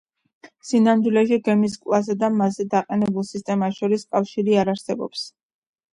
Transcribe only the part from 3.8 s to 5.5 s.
შორის კავშირი არ არსებობს.